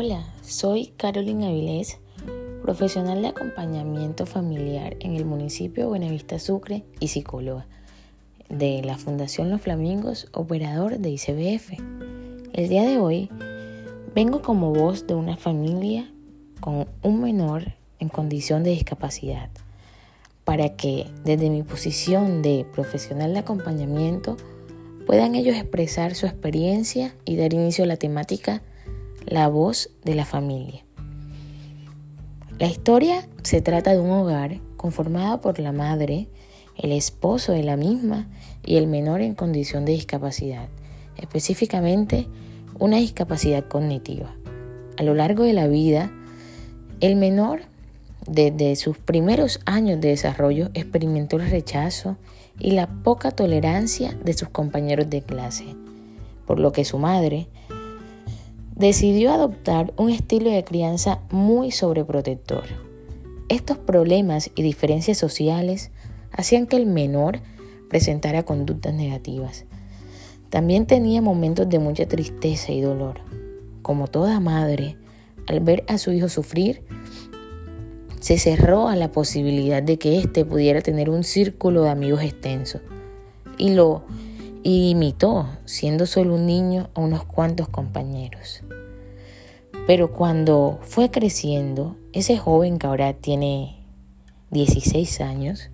Hola, 0.00 0.22
soy 0.42 0.92
Carolina 0.96 1.48
Avilés, 1.48 1.98
profesional 2.62 3.20
de 3.20 3.26
acompañamiento 3.26 4.26
familiar 4.26 4.96
en 5.00 5.16
el 5.16 5.24
municipio 5.24 5.88
Buenavista 5.88 6.38
Sucre 6.38 6.84
y 7.00 7.08
psicóloga 7.08 7.66
de 8.48 8.80
la 8.84 8.96
Fundación 8.96 9.50
Los 9.50 9.60
Flamingos, 9.60 10.28
operador 10.30 10.98
de 11.00 11.10
ICBF. 11.10 11.80
El 12.52 12.68
día 12.68 12.84
de 12.84 12.98
hoy 12.98 13.28
vengo 14.14 14.40
como 14.40 14.72
voz 14.72 15.08
de 15.08 15.14
una 15.14 15.36
familia 15.36 16.08
con 16.60 16.86
un 17.02 17.20
menor 17.20 17.72
en 17.98 18.08
condición 18.08 18.62
de 18.62 18.70
discapacidad 18.70 19.50
para 20.44 20.76
que 20.76 21.08
desde 21.24 21.50
mi 21.50 21.64
posición 21.64 22.40
de 22.40 22.64
profesional 22.72 23.32
de 23.32 23.40
acompañamiento 23.40 24.36
puedan 25.08 25.34
ellos 25.34 25.56
expresar 25.56 26.14
su 26.14 26.26
experiencia 26.26 27.16
y 27.24 27.34
dar 27.34 27.52
inicio 27.52 27.82
a 27.82 27.88
la 27.88 27.96
temática 27.96 28.62
La 29.30 29.48
voz 29.48 29.90
de 30.06 30.14
la 30.14 30.24
familia. 30.24 30.86
La 32.58 32.66
historia 32.66 33.28
se 33.42 33.60
trata 33.60 33.92
de 33.92 33.98
un 33.98 34.10
hogar 34.10 34.58
conformado 34.78 35.42
por 35.42 35.58
la 35.58 35.70
madre, 35.70 36.28
el 36.78 36.92
esposo 36.92 37.52
de 37.52 37.62
la 37.62 37.76
misma 37.76 38.26
y 38.64 38.76
el 38.76 38.86
menor 38.86 39.20
en 39.20 39.34
condición 39.34 39.84
de 39.84 39.92
discapacidad, 39.92 40.68
específicamente 41.18 42.26
una 42.78 42.96
discapacidad 42.96 43.68
cognitiva. 43.68 44.34
A 44.96 45.02
lo 45.02 45.12
largo 45.12 45.44
de 45.44 45.52
la 45.52 45.66
vida, 45.66 46.10
el 47.00 47.14
menor 47.16 47.60
desde 48.26 48.76
sus 48.76 48.96
primeros 48.96 49.60
años 49.66 50.00
de 50.00 50.08
desarrollo 50.08 50.70
experimentó 50.72 51.36
el 51.36 51.50
rechazo 51.50 52.16
y 52.58 52.70
la 52.70 52.86
poca 52.86 53.30
tolerancia 53.30 54.16
de 54.24 54.32
sus 54.32 54.48
compañeros 54.48 55.10
de 55.10 55.20
clase, 55.20 55.66
por 56.46 56.58
lo 56.58 56.72
que 56.72 56.86
su 56.86 56.96
madre 56.96 57.48
decidió 58.78 59.32
adoptar 59.32 59.92
un 59.96 60.10
estilo 60.10 60.50
de 60.50 60.62
crianza 60.62 61.20
muy 61.30 61.72
sobreprotector. 61.72 62.64
Estos 63.48 63.76
problemas 63.76 64.50
y 64.54 64.62
diferencias 64.62 65.18
sociales 65.18 65.90
hacían 66.30 66.66
que 66.66 66.76
el 66.76 66.86
menor 66.86 67.40
presentara 67.88 68.44
conductas 68.44 68.94
negativas. 68.94 69.64
También 70.48 70.86
tenía 70.86 71.20
momentos 71.20 71.68
de 71.68 71.80
mucha 71.80 72.06
tristeza 72.06 72.72
y 72.72 72.80
dolor. 72.80 73.20
Como 73.82 74.06
toda 74.06 74.38
madre, 74.38 74.96
al 75.48 75.60
ver 75.60 75.84
a 75.88 75.98
su 75.98 76.12
hijo 76.12 76.28
sufrir, 76.28 76.84
se 78.20 78.38
cerró 78.38 78.88
a 78.88 78.96
la 78.96 79.10
posibilidad 79.10 79.82
de 79.82 79.98
que 79.98 80.18
éste 80.18 80.44
pudiera 80.44 80.82
tener 80.82 81.10
un 81.10 81.24
círculo 81.24 81.82
de 81.82 81.90
amigos 81.90 82.22
extenso 82.22 82.80
y 83.56 83.70
lo 83.70 84.04
imitó, 84.70 85.48
siendo 85.64 86.06
solo 86.06 86.34
un 86.34 86.46
niño, 86.46 86.90
a 86.94 87.00
unos 87.00 87.24
cuantos 87.24 87.68
compañeros. 87.68 88.62
Pero 89.86 90.12
cuando 90.12 90.78
fue 90.82 91.10
creciendo, 91.10 91.96
ese 92.12 92.36
joven 92.36 92.78
que 92.78 92.86
ahora 92.86 93.14
tiene 93.14 93.82
16 94.50 95.20
años, 95.20 95.70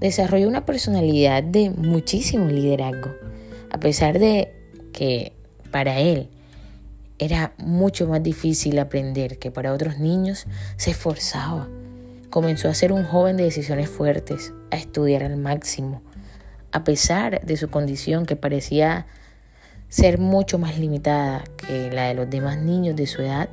desarrolló 0.00 0.48
una 0.48 0.64
personalidad 0.64 1.42
de 1.42 1.70
muchísimo 1.70 2.46
liderazgo, 2.46 3.10
a 3.70 3.78
pesar 3.78 4.18
de 4.18 4.52
que 4.92 5.32
para 5.70 5.98
él 6.00 6.28
era 7.18 7.54
mucho 7.58 8.06
más 8.06 8.22
difícil 8.22 8.78
aprender 8.78 9.38
que 9.38 9.50
para 9.50 9.72
otros 9.72 9.98
niños 9.98 10.46
se 10.76 10.90
esforzaba. 10.90 11.68
Comenzó 12.30 12.68
a 12.68 12.74
ser 12.74 12.92
un 12.92 13.04
joven 13.04 13.36
de 13.36 13.44
decisiones 13.44 13.88
fuertes, 13.88 14.52
a 14.70 14.76
estudiar 14.76 15.22
al 15.22 15.36
máximo, 15.36 16.02
a 16.74 16.82
pesar 16.82 17.40
de 17.46 17.56
su 17.56 17.70
condición 17.70 18.26
que 18.26 18.34
parecía 18.34 19.06
ser 19.88 20.18
mucho 20.18 20.58
más 20.58 20.76
limitada 20.76 21.44
que 21.56 21.88
la 21.92 22.08
de 22.08 22.14
los 22.14 22.28
demás 22.28 22.58
niños 22.58 22.96
de 22.96 23.06
su 23.06 23.22
edad, 23.22 23.48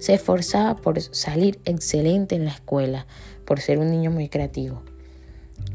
se 0.00 0.14
esforzaba 0.14 0.76
por 0.76 1.00
salir 1.00 1.60
excelente 1.64 2.34
en 2.34 2.44
la 2.44 2.50
escuela, 2.50 3.06
por 3.44 3.60
ser 3.60 3.78
un 3.78 3.92
niño 3.92 4.10
muy 4.10 4.28
creativo. 4.28 4.82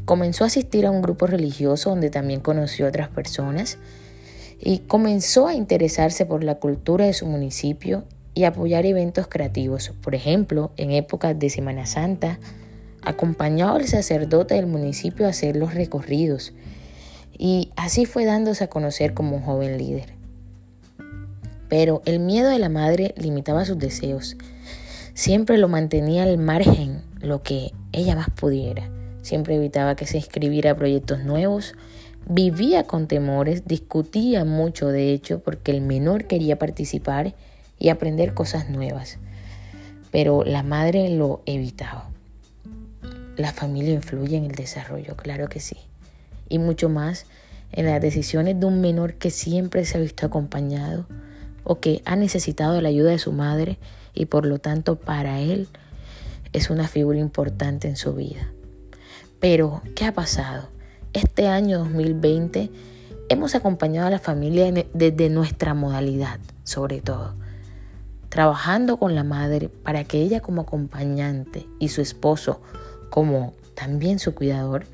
Comenzó 0.04 0.44
a 0.44 0.48
asistir 0.48 0.84
a 0.84 0.90
un 0.90 1.00
grupo 1.00 1.26
religioso 1.26 1.88
donde 1.88 2.10
también 2.10 2.40
conoció 2.40 2.84
a 2.84 2.90
otras 2.90 3.08
personas 3.08 3.78
y 4.60 4.80
comenzó 4.80 5.46
a 5.46 5.54
interesarse 5.54 6.26
por 6.26 6.44
la 6.44 6.56
cultura 6.56 7.06
de 7.06 7.14
su 7.14 7.24
municipio 7.24 8.04
y 8.34 8.44
apoyar 8.44 8.84
eventos 8.84 9.28
creativos. 9.28 9.94
Por 10.02 10.14
ejemplo, 10.14 10.72
en 10.76 10.90
épocas 10.90 11.38
de 11.38 11.48
Semana 11.48 11.86
Santa, 11.86 12.38
acompañaba 13.00 13.76
al 13.76 13.88
sacerdote 13.88 14.56
del 14.56 14.66
municipio 14.66 15.24
a 15.24 15.30
hacer 15.30 15.56
los 15.56 15.72
recorridos 15.72 16.52
y 17.36 17.70
así 17.76 18.06
fue 18.06 18.24
dándose 18.24 18.64
a 18.64 18.70
conocer 18.70 19.14
como 19.14 19.36
un 19.36 19.42
joven 19.42 19.78
líder. 19.78 20.14
Pero 21.68 22.02
el 22.04 22.18
miedo 22.18 22.50
de 22.50 22.58
la 22.58 22.68
madre 22.68 23.14
limitaba 23.16 23.64
sus 23.64 23.78
deseos. 23.78 24.36
Siempre 25.14 25.58
lo 25.58 25.68
mantenía 25.68 26.24
al 26.24 26.38
margen 26.38 27.02
lo 27.20 27.42
que 27.42 27.72
ella 27.92 28.14
más 28.14 28.30
pudiera. 28.30 28.90
Siempre 29.22 29.56
evitaba 29.56 29.96
que 29.96 30.06
se 30.06 30.18
inscribiera 30.18 30.72
a 30.72 30.76
proyectos 30.76 31.24
nuevos 31.24 31.74
Vivía 32.28 32.84
con 32.84 33.08
temores, 33.08 33.66
discutía 33.66 34.44
mucho 34.44 34.88
de 34.88 35.12
hecho 35.12 35.40
porque 35.40 35.72
el 35.72 35.80
menor 35.80 36.26
quería 36.26 36.56
participar 36.56 37.34
y 37.80 37.88
aprender 37.88 38.32
cosas 38.32 38.70
nuevas, 38.70 39.18
pero 40.12 40.44
la 40.44 40.62
madre 40.62 41.08
lo 41.08 41.42
evitaba. 41.46 42.08
La 43.36 43.52
familia 43.52 43.92
influye 43.92 44.36
en 44.36 44.44
el 44.44 44.52
desarrollo, 44.52 45.16
claro 45.16 45.48
que 45.48 45.58
sí, 45.58 45.76
y 46.52 46.58
mucho 46.58 46.90
más 46.90 47.24
en 47.72 47.86
las 47.86 48.00
decisiones 48.02 48.60
de 48.60 48.66
un 48.66 48.82
menor 48.82 49.14
que 49.14 49.30
siempre 49.30 49.86
se 49.86 49.96
ha 49.96 50.00
visto 50.02 50.26
acompañado 50.26 51.06
o 51.64 51.80
que 51.80 52.02
ha 52.04 52.14
necesitado 52.14 52.78
la 52.82 52.90
ayuda 52.90 53.10
de 53.10 53.18
su 53.18 53.32
madre 53.32 53.78
y 54.12 54.26
por 54.26 54.44
lo 54.44 54.58
tanto 54.58 54.96
para 54.96 55.40
él 55.40 55.68
es 56.52 56.68
una 56.68 56.88
figura 56.88 57.18
importante 57.18 57.88
en 57.88 57.96
su 57.96 58.12
vida. 58.12 58.52
Pero, 59.40 59.80
¿qué 59.96 60.04
ha 60.04 60.12
pasado? 60.12 60.68
Este 61.14 61.48
año 61.48 61.78
2020 61.78 62.70
hemos 63.30 63.54
acompañado 63.54 64.08
a 64.08 64.10
la 64.10 64.18
familia 64.18 64.70
desde 64.92 65.30
nuestra 65.30 65.72
modalidad, 65.72 66.38
sobre 66.64 67.00
todo, 67.00 67.34
trabajando 68.28 68.98
con 68.98 69.14
la 69.14 69.24
madre 69.24 69.70
para 69.70 70.04
que 70.04 70.20
ella 70.20 70.40
como 70.40 70.62
acompañante 70.62 71.66
y 71.78 71.88
su 71.88 72.02
esposo 72.02 72.60
como 73.08 73.54
también 73.74 74.18
su 74.18 74.34
cuidador 74.34 74.84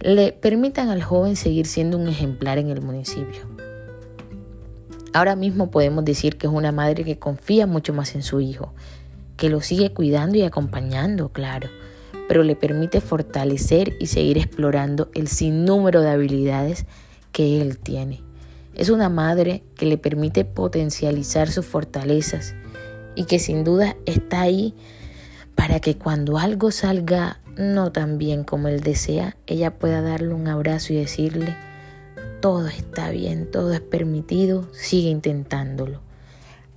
le 0.00 0.32
permitan 0.32 0.88
al 0.88 1.02
joven 1.02 1.36
seguir 1.36 1.66
siendo 1.66 1.96
un 1.98 2.08
ejemplar 2.08 2.58
en 2.58 2.70
el 2.70 2.82
municipio. 2.82 3.42
Ahora 5.12 5.36
mismo 5.36 5.70
podemos 5.70 6.04
decir 6.04 6.38
que 6.38 6.46
es 6.46 6.52
una 6.52 6.72
madre 6.72 7.04
que 7.04 7.18
confía 7.18 7.66
mucho 7.66 7.92
más 7.92 8.14
en 8.14 8.22
su 8.22 8.40
hijo, 8.40 8.72
que 9.36 9.50
lo 9.50 9.60
sigue 9.60 9.92
cuidando 9.92 10.38
y 10.38 10.42
acompañando, 10.42 11.28
claro, 11.28 11.68
pero 12.28 12.42
le 12.42 12.56
permite 12.56 13.02
fortalecer 13.02 13.94
y 14.00 14.06
seguir 14.06 14.38
explorando 14.38 15.10
el 15.14 15.28
sinnúmero 15.28 16.00
de 16.00 16.10
habilidades 16.10 16.86
que 17.30 17.60
él 17.60 17.78
tiene. 17.78 18.22
Es 18.74 18.88
una 18.88 19.10
madre 19.10 19.62
que 19.76 19.84
le 19.84 19.98
permite 19.98 20.46
potencializar 20.46 21.50
sus 21.50 21.66
fortalezas 21.66 22.54
y 23.14 23.24
que 23.24 23.38
sin 23.38 23.64
duda 23.64 23.96
está 24.06 24.40
ahí 24.40 24.74
para 25.54 25.78
que 25.80 25.98
cuando 25.98 26.38
algo 26.38 26.70
salga 26.70 27.41
no 27.56 27.92
tan 27.92 28.18
bien 28.18 28.44
como 28.44 28.68
él 28.68 28.80
desea, 28.80 29.36
ella 29.46 29.78
pueda 29.78 30.00
darle 30.00 30.34
un 30.34 30.48
abrazo 30.48 30.92
y 30.92 30.96
decirle, 30.96 31.54
todo 32.40 32.66
está 32.68 33.10
bien, 33.10 33.50
todo 33.50 33.72
es 33.72 33.80
permitido, 33.80 34.68
sigue 34.72 35.10
intentándolo. 35.10 36.00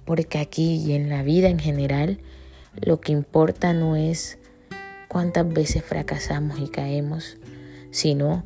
Porque 0.05 0.37
aquí 0.37 0.75
y 0.75 0.93
en 0.93 1.09
la 1.09 1.23
vida 1.23 1.49
en 1.49 1.59
general, 1.59 2.19
lo 2.75 3.01
que 3.01 3.11
importa 3.11 3.73
no 3.73 3.95
es 3.95 4.37
cuántas 5.07 5.47
veces 5.51 5.83
fracasamos 5.83 6.59
y 6.59 6.67
caemos, 6.67 7.37
sino 7.89 8.43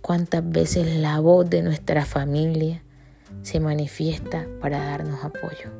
cuántas 0.00 0.48
veces 0.48 0.96
la 0.96 1.20
voz 1.20 1.48
de 1.48 1.62
nuestra 1.62 2.04
familia 2.04 2.82
se 3.42 3.60
manifiesta 3.60 4.46
para 4.60 4.78
darnos 4.78 5.22
apoyo. 5.24 5.70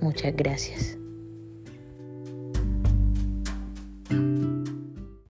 Muchas 0.00 0.34
gracias. 0.34 0.98